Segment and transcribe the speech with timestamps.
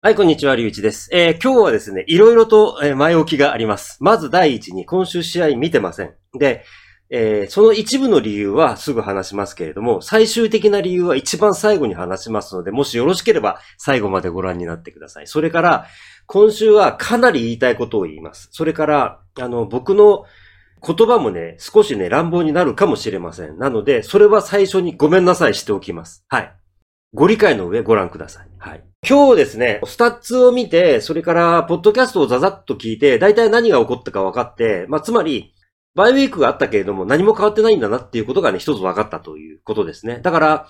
[0.00, 1.10] はい、こんにちは、りゅういちです。
[1.12, 3.96] えー今日はですね、いろいろと、前置きがあります。
[3.98, 6.14] まず第一に、今週試合見てません。
[6.38, 6.64] で、
[7.10, 15.26] えーその一部の理由はすぐ話しますけれども、最終的な理由は一番最後に話しますので、もしよろしければ最後までご覧になってください。
[15.26, 15.86] それから、
[16.26, 18.50] 今週はかなり言いたいことを言います。
[18.52, 20.26] それから、あの、僕の
[20.80, 23.58] 言葉もね、少しね、乱暴になるかもしれません。
[23.58, 26.24] なので、それは最初にごめんなさいしておきます。
[26.28, 26.54] はい。
[27.14, 28.48] ご理解の上ご覧ください。
[28.58, 28.84] はい。
[29.08, 35.54] 今日ですね、スタッツを見て、それから、ポッドキャストをザザッと聞いて、大体何が起こったか分かって、まあ、つまり、
[35.94, 40.20] バイウィークがあったけれども、何も変わってないんだなっていうことがね、一つ分かったということですね。
[40.22, 40.68] だから、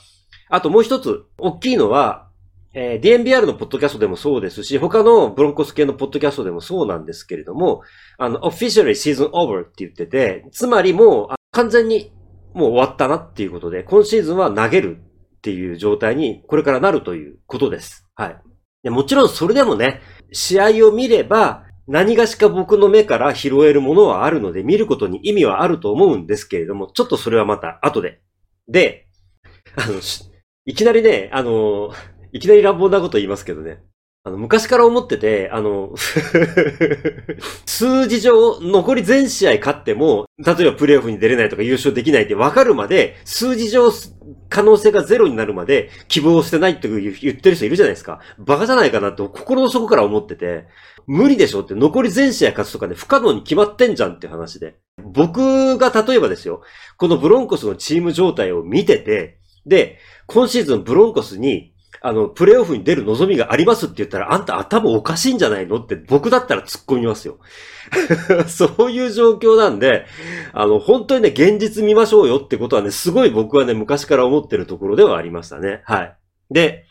[0.49, 2.29] あともう一つ、大きいのは、
[2.73, 7.83] えー DNBR のポッドキャストでもそうですし、他のブロンコス系のポッドキャストでもそうなんですけれども、
[8.17, 12.13] あの、officially season over って言ってて、つまりもう、完全に
[12.55, 15.03] もう終わったなっていうことで、今シーズンは投げる
[15.39, 18.07] っていう状態にこれからなるということです。
[18.15, 18.37] はい。
[18.83, 20.01] でもちろんそれでもね、
[20.33, 28.21] 試合を見れば、何がしか僕の目から拾えるものはあるので、見ることに意味はあると思うんですけれども、ちょっとそれはまた後で。
[28.69, 29.07] で、
[29.75, 29.95] あの、
[30.67, 31.91] いきなりね、あの、
[32.33, 33.83] いきなり乱暴なこと言いますけどね。
[34.25, 35.95] あの、昔から思ってて、あの、
[37.67, 43.91] 数字上、残り全試合勝っても、例えばプレイオフに出れないとか優勝できないって分かるまで、数字上
[44.49, 48.21] 可能性がゼロになるまで希望を捨てないって言ってる人いるじゃないですか。
[48.39, 50.67] バカじゃないかなと心の底から思ってて、
[51.07, 54.77] 無理でしょって残り全試合勝つとかね、不可能に決まってんじゃんって話で。
[55.03, 56.61] 僕が例えばですよ、
[56.97, 67.39] このブロンコスのチーム状態を見てて、で、今シーズンブロンコスに、あの、プレイオフに出る望みがありますって言ったら、あんた頭おかしいんじゃないのって僕だったら突っ込みますよ。
[68.47, 70.07] そういう状況なんで、
[70.53, 75.83] あの、本当にね、現実見ましょうよってことはね、すごい僕はね、昔から思ってるところではありましたね。
[75.85, 76.17] はい。
[76.51, 76.85] で、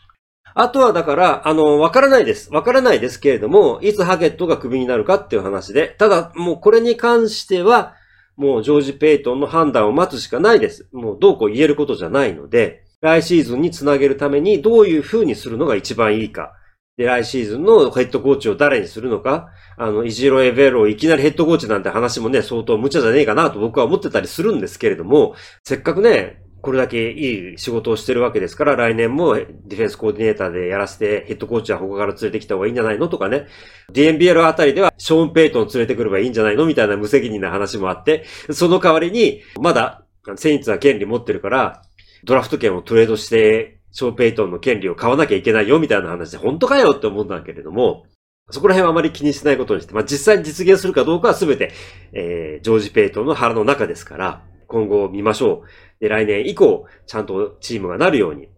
[0.54, 2.52] あとはだから、あの、わからないです。
[2.52, 7.94] わからないですけれども、いつハゲットがクビになるかっていう話で、ただ、もうこれに関しては、
[8.36, 10.88] もうジョージ・ペイトンの判断を待つしかないです。
[10.92, 16.52] もうどうこう言えることじゃないので、来シーズンにつなげるためにどういう風にするのが一番いいか。
[16.96, 19.50] で、来シーズンのヘッドコーチを誰にするのか。
[19.76, 33.46] あの、イジロエベロをいきなりヘッドコーチなんて話もね、相当無茶じゃねえかなと僕は思ってたりするんですけれども、せっかくね、これだけいい仕事をしてるわけですから、来年もディフェンスコーディネーターでやらせて、ヘッドコーチは他から連れてきた方がいいんじゃないのとかね。
[33.92, 40.02] DNBL あたりでは、ショーン・ペイトン連れてくればいいんじゃないのみたいな無責任な話もあって、その代わりに、まだ、
[40.34, 41.82] セインツは権利持ってるから、
[42.24, 48.04] ドラフト権をトレードして、ショー・ペイトンの権利を買わなきゃいけないよみたいな話で、本当かよって思うんだけれども、
[48.50, 51.72] そこら辺はあまり気にしないことにして、まあ、実際に実現するかどうかは全て、
[52.12, 56.00] えー、ジョージ・ペイトンの腹の中ですから、今後見ましょう。
[56.00, 58.48] で、来年以降、ちゃんとチームがなるように。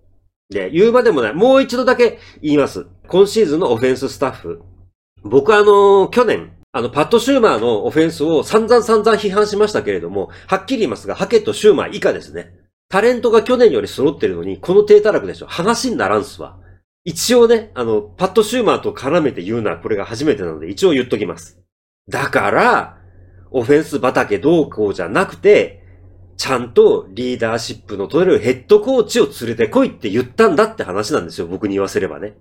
[0.51, 1.35] で、言うまでもない。
[1.35, 2.87] もう一度だけ言います。
[3.09, 4.63] 今シーズンのオフェンススタッフ。
[5.23, 12.60] 僕はあの去年、あの、パッド・シューマーのオフェンスを散々散々批判しましたけれども、はっきり言いますが、ハケット・シューマー以下ですね。
[12.91, 15.47] タレントが去年より揃ってるのに、この低たらくでしょ。
[15.47, 16.59] 話にならんすわ。
[17.05, 21.61] 一応ね、あの、パッド・シューマーと絡めて言うのはこれが初めてなので、一応言っときます。
[22.09, 22.99] だから、
[23.53, 25.85] オフェンス畑どうこうじゃなくて、
[26.37, 31.47] ちゃんとリーダーシップの取れるヘッドコーチを連れてこいって言ったんだって話なんですよ。
[31.47, 32.35] 僕に言わせればね。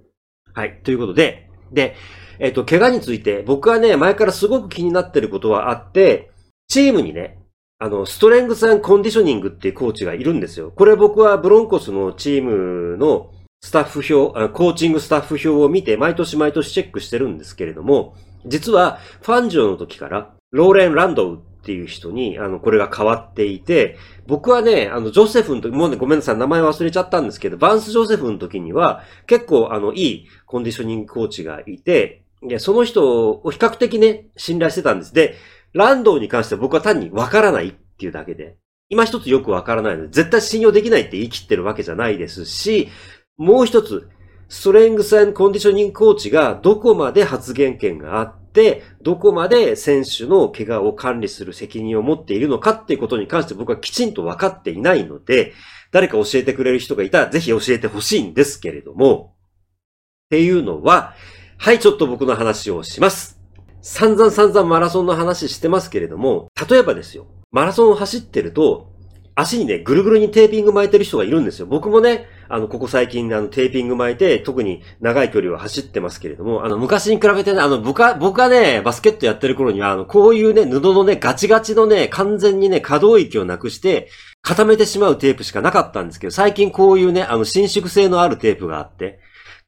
[0.56, 0.80] はい。
[0.84, 1.96] ということで、で、
[2.40, 6.32] えっ、と、怪我について、僕はね、前からすごく気になってることはあって、
[6.68, 7.39] チームにね、
[7.81, 10.69] あの、ストレングスコンディショニングっていうコーチがいるんですよ。
[10.75, 13.31] これ僕はブロンコスのチームの
[13.62, 23.97] スタッフ表、コーチングスタッフ表を見て、毎年毎年チェックしてるんですけれども、実は、ファンジョの時から、ローレン・ランドウっていう人に、あの、これが変わっていて、
[24.28, 35.13] 僕はね、あの、ジョセフの時、もうね、ごめんなさい、名前忘れちゃったんですけど、バンス・ジョセフの時には、結構、あの、いいコンディショニングコーチがいて、でその人を比較的ね、信頼してたんです。
[35.13, 35.35] で、
[35.74, 38.57] ランドウに関しては僕は単にわからないっていうだけで、
[38.90, 42.90] 今一つよくわからないので、絶対信用できないって言い切ってるわけじゃないですし、
[43.38, 44.09] もう一つ、
[44.47, 55.53] ストレングスコンディショニングコーチがどこまで発言権があって、どこまで選手の怪我を管理する責任を持っているのかっていうことに関して僕はきちんと分かっていないので、
[55.91, 59.35] 誰か教えてくれる人がいたらぜひ教えてほしいんですけれども、
[60.26, 61.14] っていうのは、
[61.58, 63.39] はい、ちょっと僕の話をします。
[63.81, 68.90] 散々散々マラソンの話してますけれども、例えばですよ、マラソンを走ってると、
[69.35, 71.66] 足にね、ぐるぐるにテーピング巻いてる人がいるんですよ。
[71.66, 84.09] 僕もね、あの、ここ最近、あの、テーピング巻いて、特に長い距離を走ってますけれども、あの、昔に比べてね、あの、僕は、僕がね、バスケットやってる頃には、あの、こういうね、布のね、ガチガチのね、完全にね、可動域をなくして、
[84.41, 89.20] 固めてしまうテープしかなかったんですけど、最近こういうね、あの、伸縮性のあるテープがあって、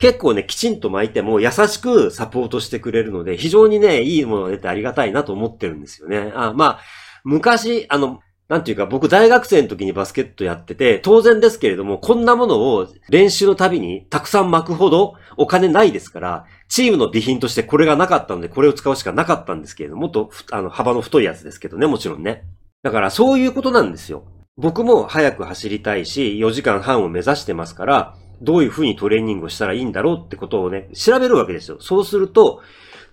[0.02, 6.34] 結構ね、きちんと巻いても優しくサポートしてくれるので、非常にね、いいものが出てありがたいなと思ってるんですよね。
[6.36, 6.80] あまあ、
[7.24, 8.20] 昔、あの、
[8.50, 22.44] なんていうか、僕大学生の時にバスケットやってて、当然ですけれども、こんなものを練習のたびにたくさん巻くほどお金ないですから、チームの備品としてこれがなかったので、これを使うしかなかったんですけれども、もっと、あの、幅の太いやつですけどね、もちろんね。
[22.82, 24.24] だからそういうことなんですよ。
[24.58, 31.78] 僕も早く走りたいし、4時間半を目指してますから、どういう風にトレーニングをしたらいいんだろうってことをね、調べるわけですよ。
[31.80, 32.62] そうすると、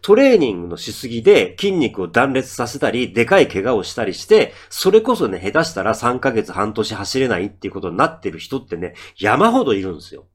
[0.00, 10.26] トレーニングのしすぎで筋肉を断裂させたり、でかい怪我をしたりして、それこそね、下手したら3ヶ月半年走れないっていうことになってる人ってね、山ほどいるんですよ。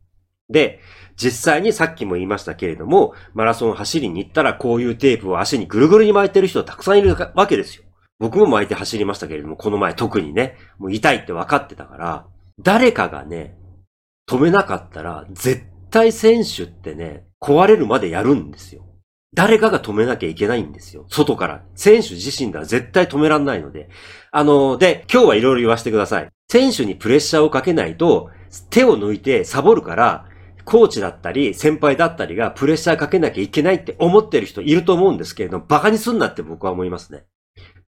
[0.49, 0.79] で、
[1.15, 7.83] 実際にさっきも言いましたけれども、マラソン走りに行ったらこういうテープを足にぐるぐるに巻いてる人たくさんいるわけですよ。
[8.19, 12.25] 僕も巻いて走りましたけれども、この前特にね、もう痛いって分かってたから、
[12.61, 13.57] 誰かがね、
[14.27, 18.83] 止めなかったら、絶対選手ってね、壊れるまでやるんですよ。
[19.35, 21.05] 誰かが止めなきゃいけないんですよ。
[21.09, 21.63] 外から。
[21.75, 23.89] 選手自身では絶対止めらんないので。
[24.31, 26.29] あの、で、今日はいろいろ言わせてください。
[26.49, 28.29] 選手にプレッシャーをかけないと、
[28.69, 30.25] 手を抜いてサボるから、
[30.65, 37.23] コーチだったり、先輩だったりがプレッシャーかけなきゃいけないって思ってる人いると思うんですけれども、馬鹿にすんなって僕は思いますね。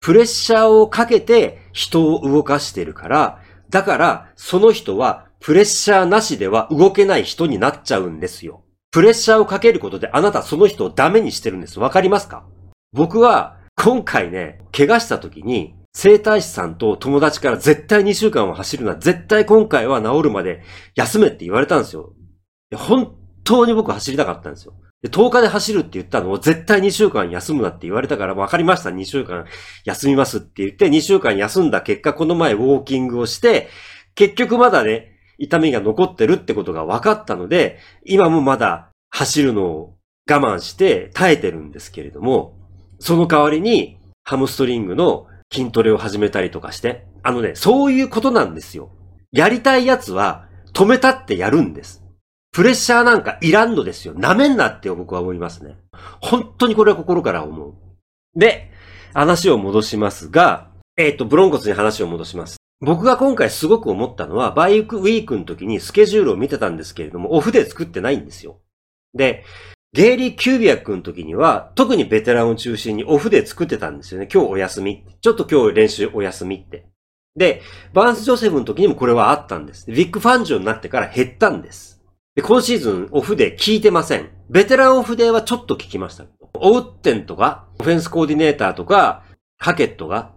[0.01, 3.39] プレッシャーをかけて人を動かしてるから、
[3.69, 8.63] だから、その人はプレッシャーなしでは動けない人になっちゃうんですよ。
[8.89, 11.79] プレッシャーをかけることであなたその人をダメにしてるんです。
[11.79, 12.47] わかりますか？
[12.93, 20.63] 僕は今回ね、怪我した時に、生体師さんと友達から絶対2週間は走るな、絶対今回は治るまで
[20.95, 22.15] 休めって言われたんですよ。
[22.75, 24.73] 本当に僕走りたかったんですよ。
[25.03, 29.45] で、10日で走るって言ったのを絶対2週間休むなって言われたから、わかりました、2週間
[29.83, 33.69] 休みますって言って、2週間休んだ結果、この前ウォーキングをして、
[34.15, 39.95] 結局まだね、痛みが残ってるってことが分かったので、今もまだ走るのを
[40.29, 42.57] 我慢して耐えてるんですけれども、
[42.99, 48.89] その代わりにハムストリングの筋トレを始めたりとかして、あのね、そういうことなんですよ。
[49.31, 52.03] やりたいやつは止めたってやるんです。
[52.51, 54.15] プレッシャーなんかいらんのですよ。
[54.15, 55.75] 舐めんなって僕は思いますね。
[56.21, 57.73] 本当にこれは心から思う。
[58.35, 58.71] で、
[59.13, 62.57] 話を戻しますが、えっ、ー、と、ブロンコスに話を戻します。
[62.81, 68.59] 僕が今回すごく思ったのは、バイウィークの時にスケジュールを見てたんですけれども、オフデー作ってないんですよ。
[69.13, 69.43] で、
[69.93, 74.27] ゲイリー・キュービアックの時には、特にベテランを中心にオフデー作ってたんですよね。
[74.31, 75.05] 今日お休み。
[75.21, 76.85] ちょっと今日練習お休みって。
[77.37, 77.61] で、
[77.93, 79.89] バンス・ジョセフの時にもこれはあったんです。
[79.89, 82.03] ビック・ファンジオになってから減ったんです。
[82.35, 84.29] で、今シーズンオフで聞いてません。
[84.49, 86.25] ベテランオフではちょっと聞きました。
[86.55, 89.23] オウッテンとか、オフェンスコーディネーターとか、
[89.57, 90.33] ハケットが、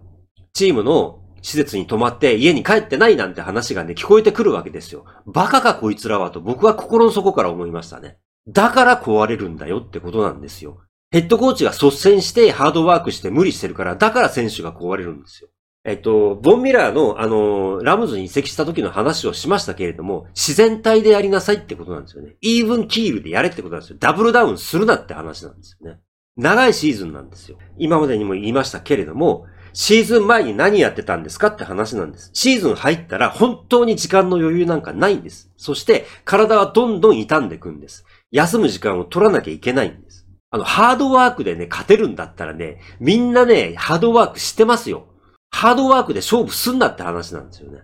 [0.53, 5.05] チームの施設に泊まって家に帰ってないなんて話がね、聞こえてくるわけですよ。
[5.25, 8.17] バカかこいつらはと僕は心の底から思いましたね。
[8.47, 10.81] だから壊れるんだよってことなんですよ。
[11.11, 15.49] ヘッドコーチが率先してハードワークして無理してるから、だから選手が壊れるんですよ。
[15.85, 22.35] えっと、ボンミラーの、あの、ラムズに移籍した時の話をしましたけれども、自然体でやりなさいってことなんですよね。
[22.41, 23.97] イーブンキールでやれってことなんですよ。
[23.99, 25.99] ダブルダウンするなって話なんですよね。
[26.35, 27.57] 長いシーズンなんですよ。
[27.77, 32.31] 今までにも言いましたけれども、シーズン前に何やってたんですかって話なんです。
[32.33, 35.51] シーズン入ったら本当に時間の余裕なんかないんです。
[35.57, 38.05] そして体はどんどん傷んでいくんです。
[38.31, 40.27] 休む時間を取らなきゃいけないんです。
[40.51, 45.07] あの、ハードワークでね、勝てるんだったらね、みんなね、ハードワークしてますよ。
[45.51, 47.81] ハードワークで勝負すんなって話なんですよね。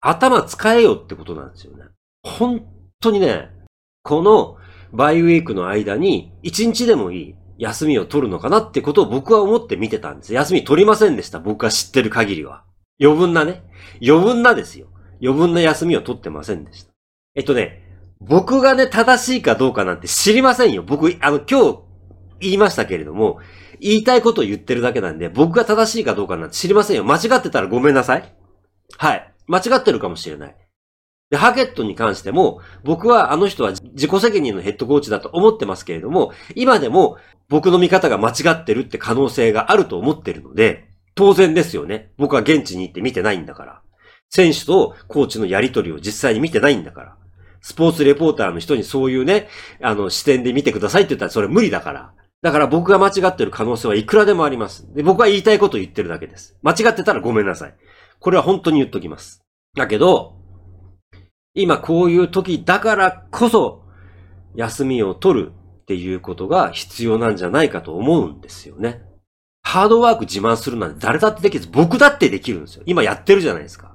[0.00, 1.84] 頭使えよってことなんですよね。
[2.22, 2.64] 本
[3.00, 3.50] 当にね、
[4.02, 4.56] この
[4.92, 7.34] バイウィークの間に一日でもいい。
[7.58, 10.32] 休みを取るのかなってことを僕は思って見てたんです。
[10.32, 11.40] 休み取りませんでした。
[11.40, 12.64] 僕が知ってる限りは。
[13.00, 13.62] 余分なね。
[14.02, 14.86] 余分なですよ。
[15.20, 16.92] 余分な休みを取ってませんでした。
[17.34, 17.82] えっとね、
[18.20, 20.82] 僕がね、正しいかどうかなんて知りませんよ。
[20.82, 21.78] 僕、あの、今日
[22.40, 23.40] 言いましたけれども、
[23.80, 27.04] 言いたいことを言ってるだけなんで、僕が正しいかどうかなんて知りませんよ。
[27.04, 28.34] 間違ってたらごめんなさい。
[28.96, 29.34] はい。
[29.46, 30.56] 間違ってるかもしれない。
[31.30, 37.18] で、ハケットに関しても、僕はあの人は自己責任のヘッドコーチだと思ってますけれども、今でも
[37.48, 42.12] 僕の見方が間違ってるって可能性があると思ってるので、当然ですよね。
[42.18, 43.82] 僕は現地に行って見てないんだから。
[44.30, 47.16] 選手とコーチのやりとりを実際に見てないんだから。
[47.60, 49.48] スポーツレポーターの人にそういうね、
[49.82, 52.12] あの視点で見てくださいって言ったらそれ無理だから。
[52.40, 54.94] だから僕が間違ってる可能性はいくらでもあります。
[54.94, 56.56] で、僕は言いたいことを言ってるだけです。
[56.62, 57.74] 間違ってたらごめんなさい。
[58.20, 59.42] これは本当に言っときます。
[59.74, 60.36] だけど、
[61.54, 63.82] 今こういう時だからこそ、
[64.54, 65.52] 休みを取る
[65.88, 69.00] っていうことが必要なんじゃないかと思うんですよね。
[69.62, 72.82] ハードワーク自慢するなんて誰だってできず、僕だってできるんですよ。
[72.84, 73.94] 今やってるじゃないですか。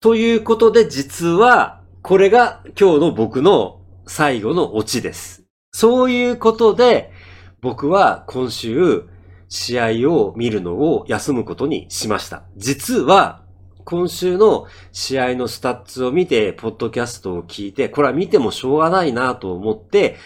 [0.00, 5.44] ということで実は、これが今日の僕の最後のオチです。
[5.70, 7.12] そういうことで、
[7.60, 9.04] 僕は今週、
[9.48, 12.42] 試合を見るのを休むことにしました。
[12.56, 13.42] 実は、
[13.84, 20.16] 今週の試合のスタッツを見て、ポッドキャストを聞いて、これは見てもしょうがないなと思って、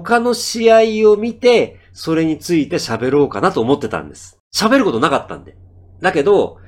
[0.00, 0.72] 他の試
[1.04, 4.38] 合を見て、それについて喋ろうかなと思ってたんです。
[4.52, 5.56] 喋ることなかったんで。
[6.00, 6.58] だけど、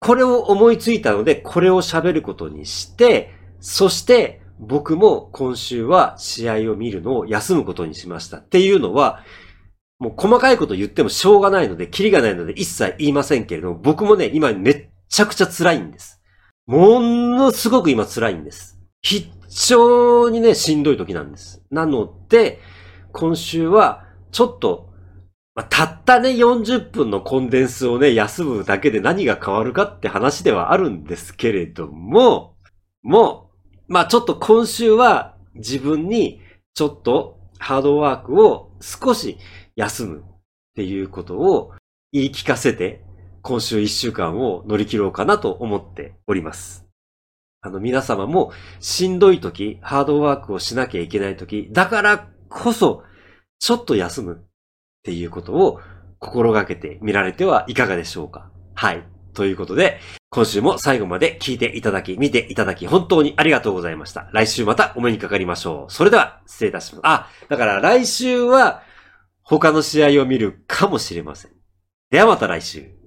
[0.00, 8.38] これを思いついたので、これを喋ることにして、そして、僕も今週は試合を見るのを休むことにしました。
[8.38, 9.20] っていうのは、
[10.00, 16.20] もう細かいこと言ってもしょうがないので、キリがないので一切言いませんけれども、僕もね、今めっちゃくちゃ辛いんです。
[16.66, 18.81] ものすごく今辛いんです。
[19.02, 21.62] 非常にね、しんどい時なんです。
[21.70, 22.60] なので、
[23.12, 24.90] 今週は、ちょっと、
[25.54, 32.56] まあ、たったね、40分のコンデンスをね、休むだけで何が変わるかって話ではあるんですけれども、
[33.02, 33.50] も
[33.88, 36.40] う、まあちょっと今週は自分に
[36.72, 39.36] ちょっとハードワークを少し
[39.76, 40.22] 休むっ
[40.74, 41.72] ていうことを
[42.12, 43.04] 言い聞かせて、
[43.42, 46.81] 今週1週間を乗り切ろうかなと思っております。
[47.64, 53.04] あの皆様もしんどい時、ハードワークをしなきゃいけない時、だからこそ
[53.60, 54.36] ちょっと休むっ
[55.04, 55.80] ていうことを
[56.18, 59.04] 心がけてみられてはいかがでしょうかはい。
[59.32, 64.28] ということで、今週も最後まで聞いていただき、見ていただき、本当にありがとうございました。
[64.32, 65.92] 来週またお目にかかりましょう。
[65.92, 67.00] それでは、失礼いたします。
[67.04, 68.82] あ、だから来週は、
[69.42, 71.52] 他の試合を見るかもしれません。
[72.10, 73.01] ではまた来週。